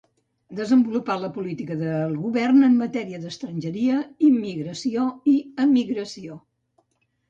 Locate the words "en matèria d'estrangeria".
2.69-4.03